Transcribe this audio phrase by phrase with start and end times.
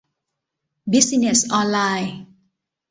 [0.91, 2.13] บิซิเนส ออนไลน์